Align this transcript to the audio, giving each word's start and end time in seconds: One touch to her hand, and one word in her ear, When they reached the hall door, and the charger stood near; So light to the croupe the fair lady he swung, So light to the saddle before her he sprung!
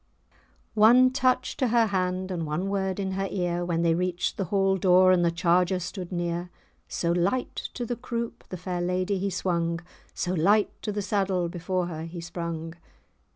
One 0.73 1.11
touch 1.11 1.55
to 1.57 1.67
her 1.67 1.85
hand, 1.85 2.31
and 2.31 2.43
one 2.47 2.69
word 2.69 2.99
in 2.99 3.11
her 3.11 3.27
ear, 3.29 3.63
When 3.63 3.83
they 3.83 3.93
reached 3.93 4.35
the 4.35 4.45
hall 4.45 4.75
door, 4.77 5.11
and 5.11 5.23
the 5.23 5.29
charger 5.29 5.77
stood 5.79 6.11
near; 6.11 6.49
So 6.87 7.11
light 7.11 7.69
to 7.75 7.85
the 7.85 7.95
croupe 7.95 8.43
the 8.49 8.57
fair 8.57 8.81
lady 8.81 9.19
he 9.19 9.29
swung, 9.29 9.79
So 10.15 10.33
light 10.33 10.71
to 10.81 10.91
the 10.91 11.03
saddle 11.03 11.49
before 11.49 11.85
her 11.85 12.01
he 12.05 12.19
sprung! 12.19 12.73